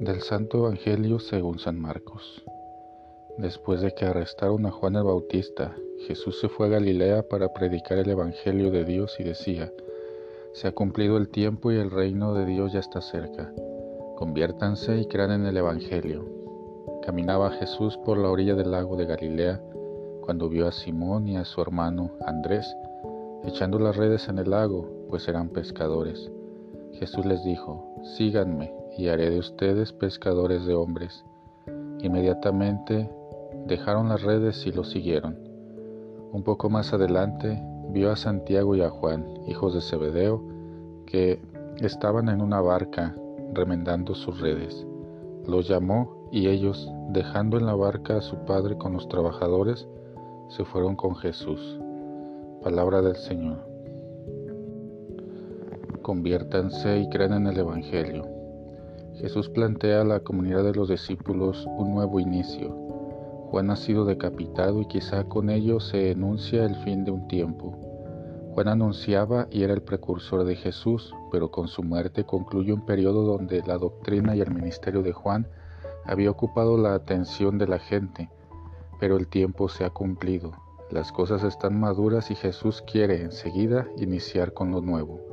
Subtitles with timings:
[0.00, 2.42] Del Santo Evangelio según San Marcos.
[3.36, 5.76] Después de que arrestaron a Juan el Bautista,
[6.06, 9.70] Jesús se fue a Galilea para predicar el Evangelio de Dios y decía,
[10.54, 13.52] Se ha cumplido el tiempo y el reino de Dios ya está cerca.
[14.16, 16.24] Conviértanse y crean en el Evangelio.
[17.04, 19.60] Caminaba Jesús por la orilla del lago de Galilea
[20.22, 22.74] cuando vio a Simón y a su hermano Andrés
[23.44, 26.30] echando las redes en el lago, pues eran pescadores.
[26.94, 31.24] Jesús les dijo, Síganme y haré de ustedes pescadores de hombres.
[32.00, 33.10] Inmediatamente
[33.66, 35.38] dejaron las redes y lo siguieron.
[36.32, 40.42] Un poco más adelante vio a Santiago y a Juan, hijos de Zebedeo,
[41.06, 41.40] que
[41.80, 43.14] estaban en una barca
[43.52, 44.86] remendando sus redes.
[45.46, 49.88] Los llamó y ellos, dejando en la barca a su padre con los trabajadores,
[50.48, 51.80] se fueron con Jesús.
[52.62, 53.69] Palabra del Señor.
[56.02, 58.26] Conviértanse y crean en el Evangelio.
[59.14, 62.70] Jesús plantea a la comunidad de los discípulos un nuevo inicio.
[63.50, 67.76] Juan ha sido decapitado y quizá con ello se enuncia el fin de un tiempo.
[68.54, 73.22] Juan anunciaba y era el precursor de Jesús, pero con su muerte concluye un periodo
[73.24, 75.46] donde la doctrina y el ministerio de Juan
[76.04, 78.30] había ocupado la atención de la gente,
[78.98, 80.52] pero el tiempo se ha cumplido
[80.90, 85.29] las cosas están maduras y Jesús quiere enseguida iniciar con lo nuevo.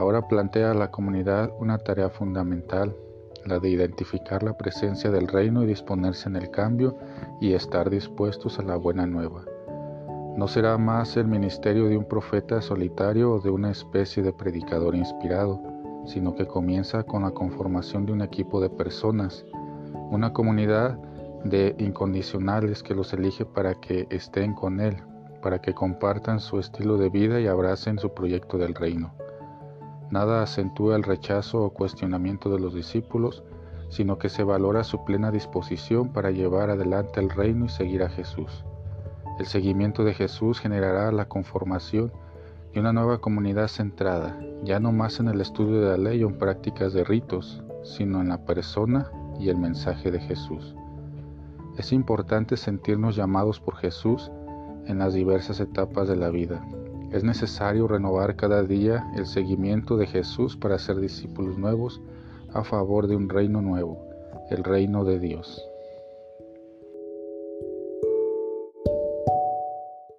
[0.00, 2.96] Ahora plantea a la comunidad una tarea fundamental,
[3.44, 6.96] la de identificar la presencia del reino y disponerse en el cambio
[7.38, 9.44] y estar dispuestos a la buena nueva.
[10.38, 14.94] No será más el ministerio de un profeta solitario o de una especie de predicador
[14.94, 15.60] inspirado,
[16.06, 19.44] sino que comienza con la conformación de un equipo de personas,
[20.10, 20.98] una comunidad
[21.44, 24.96] de incondicionales que los elige para que estén con Él,
[25.42, 29.12] para que compartan su estilo de vida y abracen su proyecto del reino.
[30.10, 33.44] Nada acentúa el rechazo o cuestionamiento de los discípulos,
[33.88, 38.08] sino que se valora su plena disposición para llevar adelante el reino y seguir a
[38.08, 38.64] Jesús.
[39.38, 42.12] El seguimiento de Jesús generará la conformación
[42.72, 46.28] de una nueva comunidad centrada, ya no más en el estudio de la ley o
[46.28, 50.74] en prácticas de ritos, sino en la persona y el mensaje de Jesús.
[51.78, 54.30] Es importante sentirnos llamados por Jesús
[54.86, 56.62] en las diversas etapas de la vida.
[57.12, 62.00] Es necesario renovar cada día el seguimiento de Jesús para ser discípulos nuevos
[62.52, 63.98] a favor de un reino nuevo,
[64.50, 65.69] el reino de Dios.